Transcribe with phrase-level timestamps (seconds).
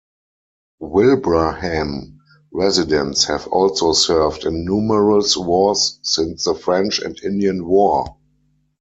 [0.81, 2.19] Wilbraham
[2.51, 8.17] residents have also served in numerous wars since the French and Indian War.